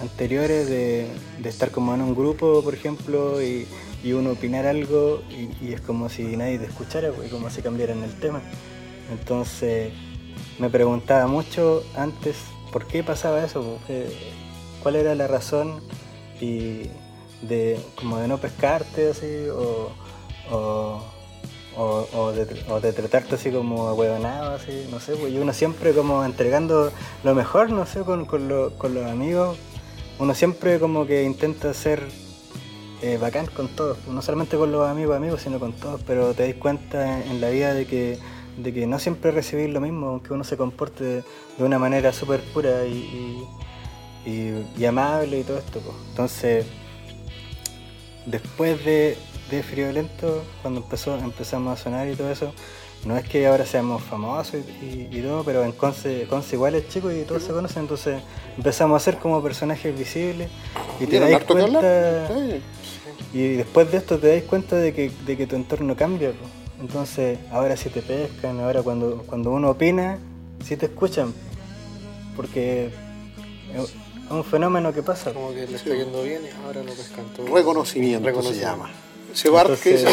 anteriores 0.00 0.68
de, 0.68 1.08
de 1.38 1.48
estar 1.48 1.70
como 1.70 1.94
en 1.94 2.00
un 2.00 2.14
grupo, 2.14 2.62
por 2.62 2.74
ejemplo, 2.74 3.42
y, 3.42 3.66
y 4.02 4.12
uno 4.12 4.30
opinar 4.30 4.66
algo 4.66 5.22
y, 5.30 5.64
y 5.64 5.72
es 5.72 5.80
como 5.80 6.08
si 6.08 6.36
nadie 6.36 6.58
te 6.58 6.66
escuchara, 6.66 7.12
pues, 7.12 7.30
como 7.30 7.50
si 7.50 7.62
cambiaran 7.62 8.02
el 8.02 8.18
tema. 8.18 8.40
Entonces 9.12 9.92
me 10.58 10.70
preguntaba 10.70 11.26
mucho 11.26 11.84
antes 11.96 12.36
por 12.72 12.86
qué 12.86 13.04
pasaba 13.04 13.44
eso, 13.44 13.78
eh, 13.88 14.10
cuál 14.82 14.96
era 14.96 15.14
la 15.14 15.26
razón 15.28 15.80
y 16.40 16.88
de 17.42 17.78
como 17.96 18.18
de 18.18 18.28
no 18.28 18.38
pescarte 18.38 19.10
así 19.10 19.46
o, 19.48 19.90
o, 20.50 21.02
o- 21.76 22.06
o 22.12 22.32
de, 22.32 22.92
tratarte 22.92 23.34
así 23.36 23.50
como 23.50 23.88
ahueonado, 23.88 24.54
así, 24.54 24.86
no 24.90 25.00
sé, 25.00 25.14
pues 25.16 25.32
y 25.32 25.38
uno 25.38 25.52
siempre 25.52 25.92
como 25.92 26.24
entregando 26.24 26.92
lo 27.24 27.34
mejor, 27.34 27.70
no 27.70 27.86
sé, 27.86 28.00
con, 28.02 28.24
con, 28.26 28.48
lo- 28.48 28.76
con 28.78 28.94
los 28.94 29.06
amigos, 29.06 29.56
uno 30.18 30.34
siempre 30.34 30.78
como 30.78 31.06
que 31.06 31.22
intenta 31.24 31.72
ser 31.74 32.02
eh, 33.02 33.18
bacán 33.20 33.46
con 33.46 33.68
todos, 33.68 33.98
no 34.06 34.22
solamente 34.22 34.56
con 34.56 34.70
los 34.70 34.88
amigos 34.88 35.16
amigos, 35.16 35.40
sino 35.42 35.58
con 35.58 35.72
todos, 35.72 36.02
pero 36.06 36.34
te 36.34 36.46
das 36.46 36.54
cuenta 36.56 37.24
en 37.24 37.40
la 37.40 37.48
vida 37.50 37.74
de 37.74 37.86
que, 37.86 38.18
de 38.56 38.72
que 38.72 38.86
no 38.86 38.98
siempre 38.98 39.30
recibir 39.30 39.70
lo 39.70 39.80
mismo, 39.80 40.08
aunque 40.08 40.32
uno 40.32 40.44
se 40.44 40.56
comporte 40.56 41.04
de, 41.04 41.24
de 41.58 41.64
una 41.64 41.78
manera 41.78 42.12
súper 42.12 42.40
pura 42.52 42.84
y, 42.86 43.44
y- 44.26 44.30
y- 44.30 44.66
y 44.78 44.84
amable 44.84 45.40
y 45.40 45.42
todo 45.44 45.58
esto. 45.58 45.80
pues. 45.80 45.96
Entonces, 46.10 46.66
después 48.26 48.84
de, 48.84 49.16
de 49.50 49.62
Friolento, 49.62 50.42
cuando 50.62 50.80
empezó, 50.80 51.16
empezamos 51.18 51.78
a 51.80 51.82
sonar 51.82 52.08
y 52.08 52.14
todo 52.14 52.30
eso, 52.30 52.52
no 53.04 53.16
es 53.16 53.28
que 53.28 53.46
ahora 53.48 53.66
seamos 53.66 54.00
famosos 54.02 54.60
y, 54.80 55.20
todo, 55.22 55.42
pero 55.44 55.64
en 55.64 55.72
Conce, 55.72 56.26
Conce 56.28 56.54
igual 56.54 56.76
es 56.76 56.88
chico 56.88 57.10
y 57.10 57.22
todos 57.22 57.42
se 57.42 57.52
conocen, 57.52 57.82
entonces 57.82 58.22
empezamos 58.56 59.00
a 59.02 59.04
ser 59.04 59.18
como 59.18 59.42
personajes 59.42 59.96
visibles 59.98 60.48
y 61.00 61.06
te 61.06 61.18
das 61.18 61.42
cuenta... 61.44 62.28
Sí. 62.28 62.60
Y 63.34 63.48
después 63.54 63.90
de 63.90 63.96
esto 63.98 64.18
te 64.18 64.34
das 64.36 64.42
cuenta 64.44 64.76
de 64.76 64.92
que, 64.92 65.10
de 65.26 65.36
que 65.38 65.46
tu 65.46 65.56
entorno 65.56 65.96
cambia. 65.96 66.32
Entonces, 66.82 67.38
ahora 67.52 67.76
sí 67.76 67.90
te 67.90 68.02
pescan, 68.02 68.58
ahora 68.58 68.82
cuando, 68.82 69.22
cuando 69.28 69.52
uno 69.52 69.70
opina, 69.70 70.18
sí 70.66 70.76
te 70.76 70.86
escuchan. 70.86 71.32
Porque 72.34 72.90
es 73.72 73.92
un 74.28 74.42
fenómeno 74.44 74.92
que 74.92 75.00
pasa. 75.02 75.32
Como 75.32 75.54
que 75.54 75.64
le 75.68 75.76
está 75.76 75.94
yendo 75.94 76.24
bien 76.24 76.42
y 76.44 76.64
ahora 76.66 76.82
lo 76.82 76.92
pescan 76.92 77.26
todo. 77.36 77.54
Reconocimiento, 77.54 78.24
se 78.24 78.30
Reconocimiento. 78.30 78.68
llama. 78.76 78.90
Sebar, 79.32 79.70
¿qué 79.80 79.92
dice 79.92 80.06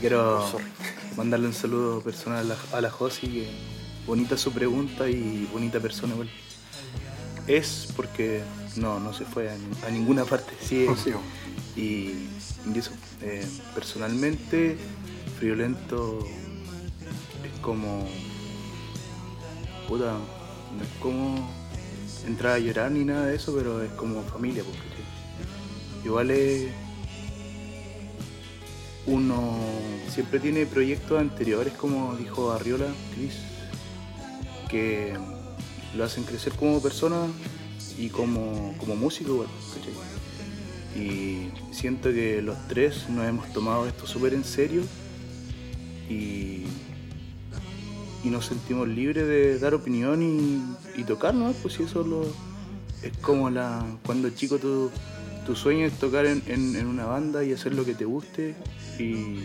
quiero 0.00 0.44
mandarle 1.16 1.46
un 1.46 1.54
saludo 1.54 2.00
personal 2.02 2.40
a 2.40 2.54
la, 2.72 2.78
a 2.78 2.80
la 2.80 2.90
Josi, 2.90 3.26
que 3.28 3.48
bonita 4.06 4.36
su 4.36 4.52
pregunta 4.52 5.08
y 5.08 5.48
bonita 5.52 5.80
persona 5.80 6.14
igual. 6.14 6.30
Es 7.46 7.88
porque 7.96 8.42
no, 8.76 9.00
no 9.00 9.12
se 9.14 9.24
fue 9.24 9.48
a, 9.50 9.54
ni- 9.54 9.86
a 9.86 9.90
ninguna 9.90 10.24
parte, 10.24 10.52
sí, 10.60 10.84
es- 10.84 10.98
Sí. 11.00 11.12
y, 11.80 12.28
eh, 13.22 13.46
personalmente, 13.74 14.76
Friolento 15.38 16.18
es 17.44 17.60
como. 17.60 18.06
Puta, 19.88 20.12
no 20.12 20.84
es 20.84 20.90
como 21.00 21.48
entrar 22.26 22.54
a 22.54 22.58
llorar 22.58 22.90
ni 22.90 23.04
nada 23.04 23.26
de 23.26 23.36
eso, 23.36 23.54
pero 23.54 23.82
es 23.82 23.90
como 23.92 24.22
familia, 24.22 24.62
porque 24.64 26.04
igual 26.04 26.30
es. 26.30 26.68
Uno 29.06 29.58
siempre 30.10 30.38
tiene 30.38 30.66
proyectos 30.66 31.18
anteriores, 31.18 31.72
como 31.72 32.14
dijo 32.16 32.52
Arriola, 32.52 32.92
Chris, 33.14 33.36
que 34.68 35.14
lo 35.96 36.04
hacen 36.04 36.24
crecer 36.24 36.52
como 36.52 36.82
persona 36.82 37.26
y 37.96 38.10
como, 38.10 38.74
como 38.78 38.96
músico, 38.96 39.46
¿cachai? 39.74 40.17
Y 40.98 41.50
siento 41.70 42.10
que 42.10 42.42
los 42.42 42.56
tres 42.66 43.08
nos 43.08 43.24
hemos 43.26 43.52
tomado 43.52 43.86
esto 43.86 44.06
súper 44.06 44.34
en 44.34 44.42
serio 44.44 44.82
y, 46.10 46.64
y 48.24 48.30
nos 48.30 48.46
sentimos 48.46 48.88
libres 48.88 49.26
de 49.28 49.58
dar 49.58 49.74
opinión 49.74 50.22
y, 50.22 51.00
y 51.00 51.04
tocar, 51.04 51.34
¿no? 51.34 51.52
Pues 51.62 51.78
eso 51.78 52.04
es 53.02 53.16
como 53.18 53.48
la 53.50 53.84
cuando 54.04 54.28
chico 54.30 54.58
tú, 54.58 54.90
tu 55.46 55.54
sueño 55.54 55.86
es 55.86 55.92
tocar 55.98 56.26
en, 56.26 56.42
en- 56.46 56.86
una 56.86 57.04
banda 57.06 57.44
y 57.44 57.52
hacer 57.52 57.74
lo 57.74 57.84
que 57.84 57.94
te 57.94 58.04
guste 58.04 58.56
y, 58.98 59.38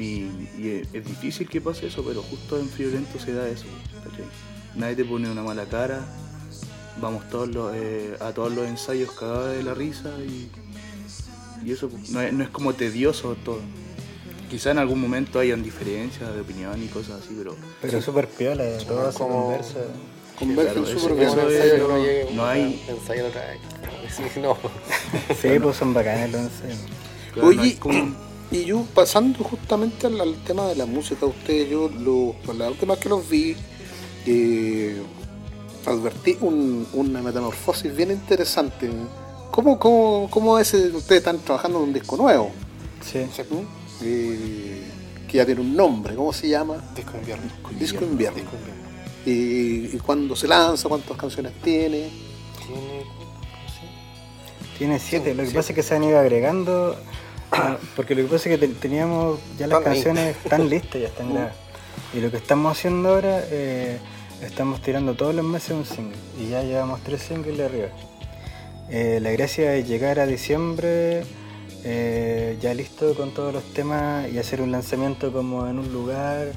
y- 0.00 0.82
es, 0.92 1.04
difícil 1.04 1.48
que 1.48 1.60
pase 1.60 1.88
eso, 1.88 2.04
pero 2.04 2.22
justo 2.22 2.58
en 2.58 2.68
Friolento 2.68 3.18
se 3.18 3.32
da 3.32 3.48
eso. 3.48 3.66
Nadie 4.76 4.94
te 4.96 5.04
pone 5.04 5.28
una 5.30 5.42
mala 5.42 5.66
cara, 5.66 6.06
vamos 7.00 7.28
todos 7.30 7.48
los, 7.48 7.72
eh, 7.74 8.16
a 8.20 8.32
todos 8.32 8.52
los 8.52 8.66
ensayos 8.66 9.10
cagados 9.12 9.56
de 9.56 9.62
la 9.62 9.74
risa 9.74 10.10
y, 10.26 10.48
y 11.64 11.72
eso 11.72 11.88
no 12.10 12.20
es, 12.20 12.32
no 12.32 12.42
es 12.44 12.50
como 12.50 12.74
tedioso 12.74 13.36
todo. 13.44 13.60
Quizá 14.50 14.70
en 14.72 14.78
algún 14.78 15.00
momento 15.00 15.38
hayan 15.38 15.62
diferencias 15.62 16.34
de 16.34 16.40
opinión 16.42 16.82
y 16.82 16.86
cosas 16.88 17.22
así, 17.24 17.34
pero 17.38 17.56
Pero 17.80 18.02
súper 18.02 18.28
piola, 18.28 18.64
todo 18.86 19.10
se 19.10 19.18
como- 19.18 19.44
conversa. 19.46 19.78
Convergen 20.38 20.82
Claro, 20.84 20.98
súper 20.98 21.16
bien. 21.16 21.28
es- 21.28 21.36
llegue, 21.36 22.24
no 22.24 22.32
uno 22.32 22.46
hay- 22.46 22.82
ensayo 22.88 23.26
otra 23.26 23.46
vez. 23.46 23.58
Sí, 24.34 24.40
no. 24.40 24.56
Sí, 25.40 25.58
pues 25.62 25.76
son 25.76 25.94
bacanes 25.94 26.32
los 26.32 26.40
ensayos. 26.42 26.78
claro, 27.32 27.50
no 27.52 27.60
Oye, 27.60 27.68
es 27.70 27.74
como- 27.76 28.16
y 28.50 28.64
yo 28.66 28.84
pasando 28.94 29.42
justamente 29.44 30.06
al, 30.06 30.20
al 30.20 30.34
tema 30.44 30.66
de 30.68 30.74
la 30.76 30.84
música, 30.84 31.24
ustedes, 31.24 31.70
yo 31.70 31.88
lo, 31.88 32.34
pues, 32.44 32.58
la 32.58 32.68
última 32.68 32.94
vez 32.94 33.02
que 33.02 33.08
los 33.08 33.26
vi, 33.26 33.56
eh, 34.26 35.00
advertí 35.86 36.36
un- 36.40 36.86
una 36.92 37.22
metamorfosis 37.22 37.94
bien 37.94 38.10
interesante. 38.10 38.90
¿Cómo, 39.50 39.78
cómo, 39.78 40.28
cómo 40.30 40.58
es? 40.58 40.72
Ustedes 40.74 41.18
están 41.20 41.38
trabajando 41.40 41.78
en 41.78 41.84
un 41.84 41.92
disco 41.92 42.16
nuevo, 42.16 42.50
Sí. 43.04 43.26
Eh, 44.04 44.82
que 45.28 45.36
ya 45.38 45.46
tiene 45.46 45.60
un 45.60 45.76
nombre, 45.76 46.14
¿cómo 46.14 46.32
se 46.32 46.48
llama? 46.48 46.76
Disco 46.94 47.12
invierno. 47.18 47.44
Disco 47.78 48.04
Invierno. 48.04 48.38
Disco 48.38 48.52
de 48.56 48.58
invierno. 48.62 48.82
Y, 49.24 49.96
y 49.96 49.98
cuándo 50.04 50.34
se 50.36 50.48
lanza, 50.48 50.88
cuántas 50.88 51.16
canciones 51.16 51.52
tiene. 51.62 52.08
Tiene. 52.66 53.04
Tiene 54.78 54.98
siete, 54.98 55.30
Sí, 55.30 55.36
lo 55.36 55.42
que 55.44 55.48
sí. 55.50 55.54
pasa 55.54 55.68
es 55.72 55.76
que 55.76 55.82
se 55.82 55.94
han 55.94 56.04
ido 56.04 56.18
agregando, 56.18 56.96
ah, 57.52 57.76
porque 57.94 58.14
lo 58.14 58.22
que 58.22 58.28
pasa 58.28 58.48
es 58.50 58.58
que 58.58 58.66
te- 58.66 58.74
teníamos 58.74 59.38
ya 59.58 59.66
las 59.66 59.78
Están 59.78 59.92
ahí. 59.92 60.02
canciones 60.02 60.36
están 60.44 60.68
listas, 60.68 61.00
ya 61.00 61.08
están 61.08 61.30
grabadas. 61.32 61.56
Y 62.14 62.20
lo 62.20 62.30
que 62.30 62.36
estamos 62.38 62.76
haciendo 62.76 63.10
ahora, 63.10 63.44
eh, 63.50 63.98
estamos 64.42 64.82
tirando 64.82 65.14
todos 65.14 65.34
los 65.34 65.44
meses 65.44 65.70
un 65.70 65.84
single, 65.84 66.16
y 66.38 66.50
ya 66.50 66.62
llevamos 66.62 67.00
tres 67.02 67.22
singles 67.22 67.56
de 67.56 67.64
arriba. 67.64 67.88
Eh, 68.90 69.20
la 69.22 69.30
gracia 69.30 69.74
es 69.74 69.88
llegar 69.88 70.18
a 70.20 70.26
diciembre 70.26 71.22
eh, 71.84 72.58
ya 72.60 72.74
listo 72.74 73.14
con 73.14 73.32
todos 73.32 73.52
los 73.52 73.64
temas 73.72 74.30
y 74.30 74.38
hacer 74.38 74.60
un 74.60 74.70
lanzamiento 74.70 75.32
como 75.32 75.66
en 75.66 75.78
un 75.80 75.92
lugar 75.92 76.52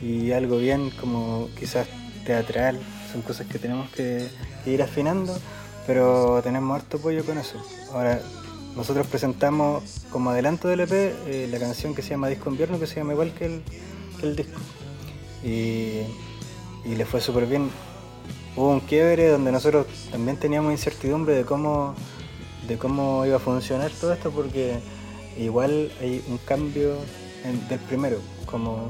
y 0.00 0.32
algo 0.32 0.56
bien 0.56 0.90
como 0.90 1.48
quizás 1.58 1.86
teatral, 2.24 2.78
son 3.12 3.20
cosas 3.22 3.46
que 3.46 3.58
tenemos 3.58 3.90
que, 3.90 4.28
ir 4.66 4.82
afinando, 4.82 5.36
pero 5.86 6.40
tenemos 6.42 6.76
harto 6.76 6.98
apoyo 6.98 7.24
con 7.24 7.38
eso. 7.38 7.56
Ahora, 7.92 8.20
nosotros 8.76 9.06
presentamos 9.06 9.82
como 10.10 10.30
adelanto 10.30 10.68
del 10.68 10.80
EP 10.80 10.92
eh, 10.92 11.48
la 11.50 11.58
canción 11.58 11.94
que 11.94 12.02
se 12.02 12.10
llama 12.10 12.28
Disco 12.28 12.50
Invierno, 12.50 12.78
que 12.78 12.86
se 12.86 12.96
llama 12.96 13.12
igual 13.12 13.32
que 13.32 13.46
el, 13.46 13.62
el 14.22 14.36
disco. 14.36 14.60
Y, 15.42 16.02
y 16.84 16.94
le 16.96 17.04
fue 17.04 17.20
súper 17.20 17.46
bien. 17.46 17.70
Hubo 18.56 18.70
un 18.70 18.80
quiebre 18.80 19.28
donde 19.28 19.52
nosotros 19.52 19.86
también 20.10 20.36
teníamos 20.36 20.72
incertidumbre 20.72 21.34
de 21.34 21.44
cómo, 21.44 21.94
de 22.66 22.76
cómo 22.78 23.24
iba 23.26 23.36
a 23.36 23.40
funcionar 23.40 23.90
todo 24.00 24.12
esto, 24.12 24.30
porque 24.30 24.78
igual 25.38 25.90
hay 26.00 26.22
un 26.28 26.38
cambio 26.38 26.94
en- 27.44 27.68
del 27.68 27.78
primero, 27.80 28.18
como, 28.46 28.88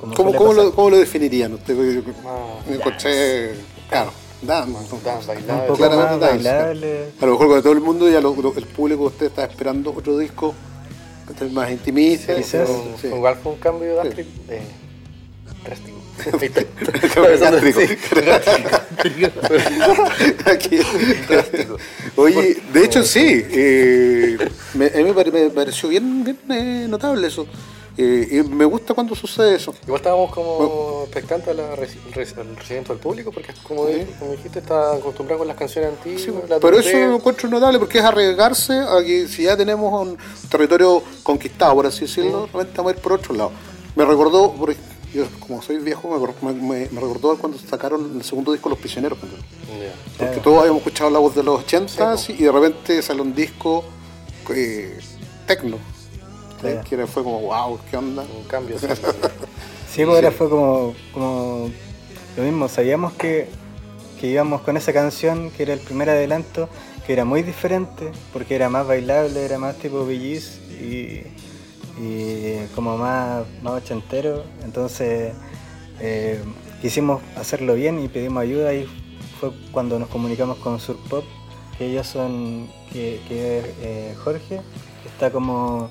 como 0.00 0.14
¿Cómo, 0.14 0.34
cómo 0.34 0.52
lo, 0.52 0.72
cómo 0.74 0.90
lo 0.90 0.98
definirían 0.98 1.54
ustedes? 1.54 2.04
Más 2.24 2.66
Me 2.68 2.76
encontré, 2.76 3.54
claro, 3.88 4.10
dance, 4.42 4.72
dance, 5.04 5.30
un 5.30 5.36
bailable. 5.36 5.66
poco 5.68 5.78
claramente 5.78 6.10
más 6.12 6.20
dance. 6.20 6.48
bailable. 6.50 7.04
A 7.20 7.26
lo 7.26 7.32
mejor 7.32 7.48
con 7.48 7.62
todo 7.62 7.72
el 7.72 7.80
mundo 7.80 8.08
ya 8.10 8.20
lo- 8.20 8.34
lo- 8.34 8.54
el 8.56 8.66
público 8.66 9.02
de 9.02 9.06
usted 9.08 9.26
está 9.26 9.44
esperando 9.44 9.92
otro 9.96 10.18
disco 10.18 10.54
que 11.26 11.32
esté 11.34 11.44
más 11.50 11.70
intimista. 11.70 12.34
Quizás. 12.34 12.68
Sí. 13.00 13.06
Igual 13.08 13.36
fue 13.36 13.52
un 13.52 13.58
cambio. 13.58 14.02
Eh, 14.02 14.02
drástico. 14.02 14.28
Gástrico. 15.64 15.97
Aquí. 15.97 15.97
Oye, 22.16 22.56
de 22.72 22.84
hecho 22.84 23.02
sí, 23.02 23.44
eh, 23.50 24.36
me, 24.74 24.86
a 24.86 24.96
mí 24.96 25.04
me 25.04 25.12
pare- 25.14 25.30
me 25.30 25.50
pareció 25.50 25.88
bien, 25.88 26.24
bien, 26.24 26.38
eh, 26.50 26.86
notable 26.88 27.26
eso. 27.26 27.46
Eh, 28.00 28.28
y 28.30 28.48
me 28.48 28.64
gusta 28.64 28.94
cuando 28.94 29.16
sucede 29.16 29.56
eso. 29.56 29.74
Igual 29.82 29.96
estábamos 30.00 30.32
como 30.32 31.02
expectantes 31.04 31.48
al 31.48 31.76
recibimiento 31.76 32.92
del 32.92 33.02
público, 33.02 33.32
porque 33.32 33.52
como, 33.64 33.86
di- 33.86 34.04
como 34.20 34.32
dijiste, 34.32 34.60
está 34.60 34.92
acostumbrado 34.94 35.38
con 35.40 35.48
las 35.48 35.56
canciones 35.56 35.90
antiguas. 35.90 36.22
Sí, 36.22 36.30
la 36.48 36.60
pero 36.60 36.78
eso 36.78 36.96
lo 36.96 37.16
encuentro 37.16 37.48
notable 37.48 37.80
porque 37.80 37.98
es 37.98 38.04
arriesgarse 38.04 38.74
a 38.78 39.02
que 39.04 39.26
si 39.26 39.42
ya 39.44 39.56
tenemos 39.56 40.00
un 40.06 40.16
territorio 40.48 41.02
conquistado, 41.24 41.74
por 41.74 41.86
así 41.86 42.02
decirlo, 42.02 42.46
realmente 42.52 42.72
vamos 42.76 42.92
a 42.92 42.96
ir 42.96 43.02
por 43.02 43.12
otro 43.14 43.34
lado. 43.34 43.50
Me 43.96 44.04
recordó, 44.04 44.52
por 44.52 44.70
ej- 44.70 44.76
yo 45.14 45.24
como 45.40 45.62
soy 45.62 45.78
viejo, 45.78 46.08
me, 46.42 46.52
me- 46.52 47.00
recordó 47.00 47.36
cuando 47.38 47.56
cuando 47.58 47.96
el 47.96 48.22
segundo 48.22 48.52
disco 48.52 48.68
Los 48.68 48.78
Prisioneros. 48.78 49.18
Porque 50.18 50.40
todos 50.40 50.58
habíamos 50.60 50.80
escuchado 50.80 51.10
la 51.10 51.18
voz 51.18 51.34
de 51.34 51.42
los 51.42 51.60
80 51.60 52.16
Sí, 52.16 52.36
y 52.38 52.44
de 52.44 52.52
repente 52.52 53.00
sale 53.02 53.20
un 53.22 53.34
disco 53.34 53.84
eh, 54.54 54.98
tecno. 55.46 55.76
Que 56.60 56.94
era- 56.94 57.06
fue 57.06 57.22
como, 57.22 57.40
wow, 57.40 57.78
¿qué 57.90 57.96
onda? 57.96 58.22
Un 58.22 58.44
cambio. 58.44 58.78
sí. 58.78 58.86
Sí, 59.90 60.04
pues 60.04 60.16
ahora 60.16 60.30
fue 60.30 60.48
como, 60.50 60.94
como 61.12 61.70
lo 62.36 62.42
mismo, 62.44 62.68
sabíamos 62.68 63.14
que, 63.14 63.48
que 64.20 64.26
íbamos 64.28 64.60
con 64.60 64.76
esa 64.76 64.92
canción, 64.92 65.50
que 65.50 65.62
era 65.64 65.72
el 65.72 65.80
primer 65.80 66.10
adelanto, 66.10 66.68
que 67.06 67.14
era 67.14 67.24
muy 67.24 67.42
diferente, 67.42 68.12
porque 68.32 68.54
era 68.54 68.68
más 68.68 68.86
bailable, 68.86 69.42
era 69.44 69.58
más 69.58 69.76
tipo 69.78 70.04
BGs 70.04 70.58
y, 70.80 71.22
y 72.00 72.66
como 72.74 72.96
más, 72.96 73.44
más 73.62 73.74
ochentero. 73.82 74.44
Entonces 74.64 75.32
eh, 76.00 76.40
quisimos 76.80 77.20
hacerlo 77.36 77.74
bien 77.74 77.98
y 78.02 78.08
pedimos 78.08 78.42
ayuda 78.42 78.72
y 78.74 78.86
fue 79.40 79.50
cuando 79.72 79.98
nos 79.98 80.08
comunicamos 80.08 80.58
con 80.58 80.78
Surpop, 80.80 81.24
que 81.76 81.86
ellos 81.86 82.06
son, 82.06 82.68
que, 82.92 83.20
que 83.28 83.58
es 83.58 83.64
eh, 83.82 84.14
Jorge, 84.24 84.60
que 85.02 85.08
está 85.08 85.30
como 85.30 85.90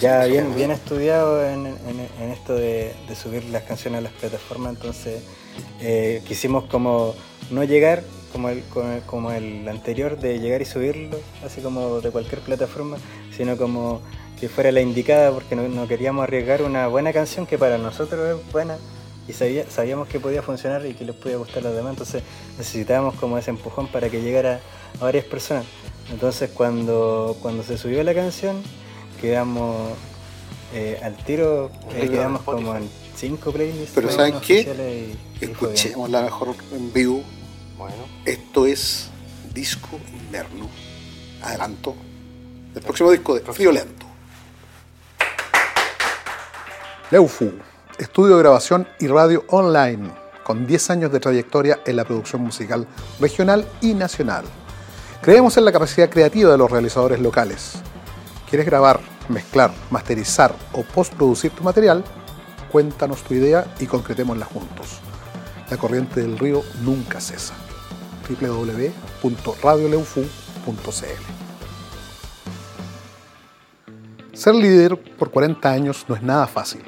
ya 0.00 0.24
bien, 0.26 0.54
bien 0.56 0.70
estudiado 0.72 1.44
en, 1.46 1.66
en- 1.66 2.08
en 2.20 2.30
esto 2.30 2.54
de, 2.54 2.92
de 3.08 3.14
subir 3.14 3.44
las 3.46 3.62
canciones 3.62 3.98
a 3.98 4.02
las 4.02 4.12
plataformas, 4.12 4.74
entonces 4.74 5.22
eh, 5.80 6.22
quisimos 6.26 6.64
como 6.64 7.14
no 7.50 7.62
llegar 7.64 8.02
como 8.32 8.48
el, 8.48 8.62
como 8.64 8.90
el- 8.92 9.02
como 9.02 9.30
el 9.32 9.68
anterior 9.68 10.18
de 10.18 10.40
llegar 10.40 10.60
y 10.62 10.64
subirlo, 10.64 11.18
así 11.44 11.60
como 11.60 12.00
de 12.00 12.10
cualquier 12.10 12.40
plataforma, 12.40 12.96
sino 13.36 13.56
como 13.56 14.00
que 14.42 14.48
fuera 14.48 14.72
la 14.72 14.80
indicada 14.80 15.30
porque 15.30 15.54
no, 15.54 15.68
no 15.68 15.86
queríamos 15.86 16.24
arriesgar 16.24 16.62
una 16.62 16.88
buena 16.88 17.12
canción 17.12 17.46
que 17.46 17.58
para 17.58 17.78
nosotros 17.78 18.40
es 18.40 18.52
buena 18.52 18.76
y 19.28 19.32
sabía- 19.34 19.70
sabíamos 19.70 20.08
que 20.08 20.18
podía 20.18 20.42
funcionar 20.42 20.84
y 20.84 20.94
que 20.94 21.04
les 21.04 21.14
podía 21.14 21.36
gustar 21.36 21.58
a 21.58 21.68
los 21.68 21.76
demás, 21.76 21.92
entonces 21.92 22.24
necesitábamos 22.58 23.14
como 23.14 23.38
ese 23.38 23.50
empujón 23.50 23.86
para 23.86 24.08
que 24.10 24.20
llegara 24.20 24.58
a 25.00 25.04
varias 25.04 25.24
personas. 25.26 25.64
Entonces 26.10 26.50
cuando, 26.52 27.36
cuando 27.40 27.62
se 27.62 27.78
subió 27.78 28.02
la 28.02 28.14
canción 28.14 28.60
quedamos 29.20 29.92
eh, 30.74 30.98
al 31.04 31.14
tiro, 31.18 31.70
eh, 31.94 32.08
quedamos 32.10 32.42
como 32.42 32.74
en 32.74 32.88
cinco 33.16 33.52
playlists. 33.52 33.92
Pero 33.94 34.10
¿saben 34.10 34.40
qué? 34.40 35.16
y. 35.40 35.44
Escuchemos 35.44 36.10
la 36.10 36.22
mejor 36.22 36.56
en 36.72 36.92
vivo. 36.92 37.22
Bueno, 37.78 37.94
Esto 38.24 38.66
es 38.66 39.08
Disco 39.54 40.00
Inverno. 40.12 40.68
Adelanto. 41.42 41.94
El 42.74 42.82
próximo 42.82 43.12
disco 43.12 43.36
de 43.36 43.42
Violento. 43.56 44.01
Leufu, 47.12 47.52
estudio 47.98 48.36
de 48.36 48.42
grabación 48.42 48.88
y 48.98 49.06
radio 49.06 49.44
online, 49.48 50.10
con 50.44 50.66
10 50.66 50.88
años 50.88 51.12
de 51.12 51.20
trayectoria 51.20 51.80
en 51.84 51.96
la 51.96 52.06
producción 52.06 52.40
musical 52.40 52.86
regional 53.20 53.68
y 53.82 53.92
nacional. 53.92 54.46
Creemos 55.20 55.58
en 55.58 55.66
la 55.66 55.72
capacidad 55.72 56.08
creativa 56.08 56.50
de 56.50 56.56
los 56.56 56.70
realizadores 56.70 57.20
locales. 57.20 57.74
¿Quieres 58.48 58.64
grabar, 58.64 58.98
mezclar, 59.28 59.74
masterizar 59.90 60.54
o 60.72 60.84
postproducir 60.84 61.50
tu 61.50 61.62
material? 61.62 62.02
Cuéntanos 62.70 63.22
tu 63.24 63.34
idea 63.34 63.66
y 63.78 63.84
concretémosla 63.84 64.46
juntos. 64.46 65.00
La 65.68 65.76
corriente 65.76 66.22
del 66.22 66.38
río 66.38 66.62
nunca 66.82 67.20
cesa. 67.20 67.52
www.radioleufu.cl 68.26 71.22
Ser 74.32 74.54
líder 74.54 74.96
por 75.18 75.30
40 75.30 75.70
años 75.70 76.06
no 76.08 76.14
es 76.14 76.22
nada 76.22 76.46
fácil. 76.46 76.80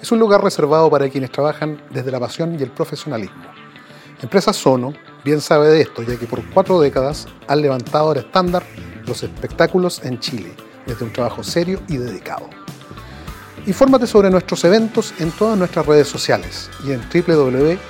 Es 0.00 0.12
un 0.12 0.20
lugar 0.20 0.42
reservado 0.42 0.88
para 0.90 1.08
quienes 1.08 1.32
trabajan 1.32 1.82
desde 1.90 2.12
la 2.12 2.20
pasión 2.20 2.56
y 2.58 2.62
el 2.62 2.70
profesionalismo. 2.70 3.42
Empresa 4.22 4.52
Sono 4.52 4.94
bien 5.24 5.40
sabe 5.40 5.68
de 5.68 5.80
esto, 5.80 6.02
ya 6.02 6.16
que 6.16 6.26
por 6.26 6.44
cuatro 6.50 6.80
décadas 6.80 7.26
han 7.48 7.62
levantado 7.62 8.12
el 8.12 8.18
estándar 8.18 8.62
los 9.06 9.22
espectáculos 9.22 10.04
en 10.04 10.20
Chile, 10.20 10.52
desde 10.86 11.04
un 11.04 11.12
trabajo 11.12 11.42
serio 11.42 11.80
y 11.88 11.96
dedicado. 11.96 12.48
Infórmate 13.66 14.06
sobre 14.06 14.30
nuestros 14.30 14.64
eventos 14.64 15.14
en 15.18 15.32
todas 15.32 15.58
nuestras 15.58 15.84
redes 15.86 16.08
sociales 16.08 16.70
y 16.86 16.92
en 16.92 17.00
www.sono.cl. 17.00 17.88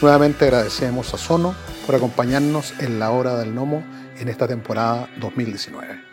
Nuevamente 0.00 0.44
agradecemos 0.44 1.12
a 1.12 1.18
Sono 1.18 1.54
por 1.86 1.96
acompañarnos 1.96 2.72
en 2.78 2.98
la 2.98 3.10
hora 3.10 3.36
del 3.36 3.52
gnomo 3.52 3.84
en 4.18 4.28
esta 4.28 4.46
temporada 4.46 5.08
2019. 5.20 6.11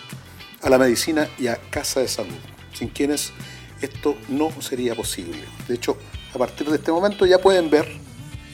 a 0.61 0.69
la 0.69 0.77
medicina 0.77 1.27
y 1.37 1.47
a 1.47 1.57
Casa 1.69 1.99
de 1.99 2.07
Salud, 2.07 2.37
sin 2.73 2.87
quienes 2.87 3.33
esto 3.81 4.15
no 4.29 4.53
sería 4.61 4.95
posible. 4.95 5.43
De 5.67 5.75
hecho, 5.75 5.97
a 6.33 6.37
partir 6.37 6.69
de 6.69 6.77
este 6.77 6.93
momento 6.93 7.25
ya 7.25 7.39
pueden 7.39 7.69
ver 7.69 7.89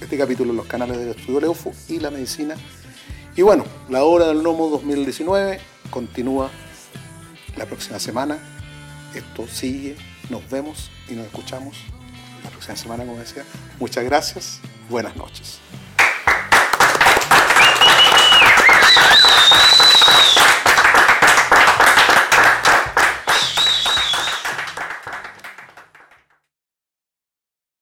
este 0.01 0.17
capítulo 0.17 0.49
en 0.49 0.57
los 0.57 0.65
canales 0.65 0.97
del 0.97 1.09
Estudio 1.09 1.41
Leufu 1.41 1.71
y 1.89 1.99
la 1.99 2.09
medicina. 2.09 2.55
Y 3.35 3.43
bueno, 3.43 3.65
la 3.87 4.03
hora 4.03 4.29
del 4.29 4.41
Nomo 4.41 4.67
2019 4.69 5.59
continúa 5.91 6.49
la 7.55 7.67
próxima 7.67 7.99
semana. 7.99 8.52
Esto 9.13 9.47
sigue, 9.47 9.95
nos 10.29 10.49
vemos 10.49 10.89
y 11.09 11.13
nos 11.13 11.25
escuchamos 11.27 11.77
la 12.43 12.49
próxima 12.49 12.75
semana, 12.75 13.05
como 13.05 13.19
decía. 13.19 13.45
Muchas 13.79 14.03
gracias, 14.03 14.59
buenas 14.89 15.15
noches. 15.15 15.59